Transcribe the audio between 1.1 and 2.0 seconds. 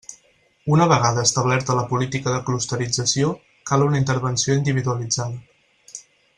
establerta la